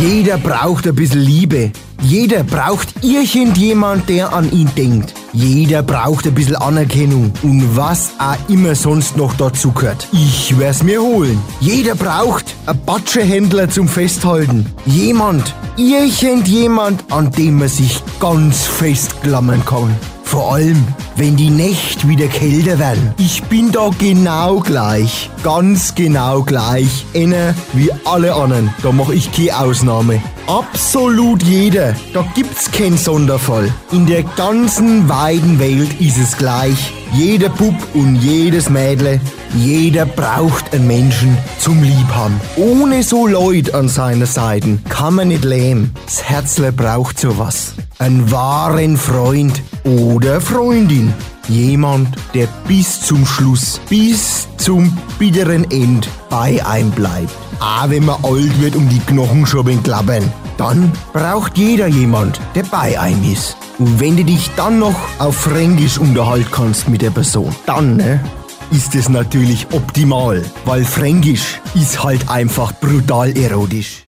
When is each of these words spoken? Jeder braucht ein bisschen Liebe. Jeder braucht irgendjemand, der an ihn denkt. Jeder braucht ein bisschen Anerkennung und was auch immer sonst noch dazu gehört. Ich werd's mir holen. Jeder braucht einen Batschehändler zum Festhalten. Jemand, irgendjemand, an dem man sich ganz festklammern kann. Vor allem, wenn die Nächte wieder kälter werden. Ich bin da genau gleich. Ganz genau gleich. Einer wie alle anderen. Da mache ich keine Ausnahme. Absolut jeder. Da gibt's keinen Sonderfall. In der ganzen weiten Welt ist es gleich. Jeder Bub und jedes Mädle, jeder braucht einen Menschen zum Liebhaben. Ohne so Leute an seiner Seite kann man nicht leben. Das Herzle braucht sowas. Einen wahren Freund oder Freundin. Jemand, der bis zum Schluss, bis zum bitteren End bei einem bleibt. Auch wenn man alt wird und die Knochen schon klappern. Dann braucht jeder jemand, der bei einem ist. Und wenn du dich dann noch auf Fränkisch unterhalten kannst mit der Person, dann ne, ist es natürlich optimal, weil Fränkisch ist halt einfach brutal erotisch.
Jeder 0.00 0.38
braucht 0.38 0.86
ein 0.86 0.94
bisschen 0.94 1.20
Liebe. 1.20 1.70
Jeder 2.02 2.42
braucht 2.42 3.04
irgendjemand, 3.04 4.08
der 4.08 4.32
an 4.32 4.50
ihn 4.50 4.70
denkt. 4.76 5.14
Jeder 5.32 5.82
braucht 5.82 6.26
ein 6.26 6.34
bisschen 6.34 6.56
Anerkennung 6.56 7.32
und 7.42 7.76
was 7.76 8.12
auch 8.18 8.36
immer 8.48 8.74
sonst 8.74 9.16
noch 9.16 9.34
dazu 9.34 9.70
gehört. 9.72 10.08
Ich 10.12 10.58
werd's 10.58 10.82
mir 10.82 11.00
holen. 11.00 11.38
Jeder 11.60 11.94
braucht 11.94 12.44
einen 12.66 12.84
Batschehändler 12.84 13.68
zum 13.68 13.88
Festhalten. 13.88 14.66
Jemand, 14.86 15.54
irgendjemand, 15.76 17.04
an 17.12 17.30
dem 17.30 17.58
man 17.58 17.68
sich 17.68 18.02
ganz 18.18 18.66
festklammern 18.66 19.64
kann. 19.64 19.94
Vor 20.24 20.54
allem, 20.54 20.84
wenn 21.16 21.36
die 21.36 21.50
Nächte 21.50 22.08
wieder 22.08 22.26
kälter 22.26 22.78
werden. 22.78 23.14
Ich 23.18 23.42
bin 23.44 23.72
da 23.72 23.90
genau 23.98 24.60
gleich. 24.60 25.30
Ganz 25.42 25.94
genau 25.94 26.42
gleich. 26.42 27.04
Einer 27.14 27.54
wie 27.72 27.90
alle 28.04 28.34
anderen. 28.34 28.72
Da 28.82 28.92
mache 28.92 29.14
ich 29.14 29.30
keine 29.32 29.58
Ausnahme. 29.58 30.22
Absolut 30.46 31.42
jeder. 31.42 31.94
Da 32.12 32.24
gibt's 32.34 32.70
keinen 32.70 32.98
Sonderfall. 32.98 33.72
In 33.92 34.06
der 34.06 34.22
ganzen 34.22 35.08
weiten 35.08 35.58
Welt 35.58 36.00
ist 36.00 36.18
es 36.18 36.36
gleich. 36.36 36.92
Jeder 37.14 37.50
Bub 37.50 37.74
und 37.94 38.16
jedes 38.16 38.70
Mädle, 38.70 39.20
jeder 39.54 40.06
braucht 40.06 40.72
einen 40.72 40.86
Menschen 40.86 41.36
zum 41.58 41.82
Liebhaben. 41.82 42.40
Ohne 42.56 43.02
so 43.02 43.26
Leute 43.26 43.74
an 43.74 43.88
seiner 43.88 44.26
Seite 44.26 44.78
kann 44.88 45.14
man 45.14 45.28
nicht 45.28 45.44
leben. 45.44 45.92
Das 46.06 46.24
Herzle 46.24 46.72
braucht 46.72 47.20
sowas. 47.20 47.74
Einen 47.98 48.30
wahren 48.30 48.96
Freund 48.96 49.62
oder 49.84 50.40
Freundin. 50.40 51.11
Jemand, 51.52 52.08
der 52.32 52.48
bis 52.66 53.02
zum 53.02 53.26
Schluss, 53.26 53.78
bis 53.90 54.48
zum 54.56 54.96
bitteren 55.18 55.70
End 55.70 56.08
bei 56.30 56.64
einem 56.64 56.90
bleibt. 56.92 57.30
Auch 57.60 57.90
wenn 57.90 58.06
man 58.06 58.24
alt 58.24 58.58
wird 58.58 58.74
und 58.74 58.88
die 58.88 59.00
Knochen 59.00 59.44
schon 59.44 59.82
klappern. 59.82 60.32
Dann 60.56 60.90
braucht 61.12 61.58
jeder 61.58 61.88
jemand, 61.88 62.40
der 62.54 62.62
bei 62.62 62.98
einem 62.98 63.30
ist. 63.30 63.54
Und 63.78 64.00
wenn 64.00 64.16
du 64.16 64.24
dich 64.24 64.50
dann 64.56 64.78
noch 64.78 64.96
auf 65.18 65.36
Fränkisch 65.36 65.98
unterhalten 65.98 66.48
kannst 66.50 66.88
mit 66.88 67.02
der 67.02 67.10
Person, 67.10 67.54
dann 67.66 67.98
ne, 67.98 68.24
ist 68.70 68.94
es 68.94 69.10
natürlich 69.10 69.66
optimal, 69.72 70.42
weil 70.64 70.86
Fränkisch 70.86 71.60
ist 71.74 72.02
halt 72.02 72.30
einfach 72.30 72.72
brutal 72.80 73.36
erotisch. 73.36 74.04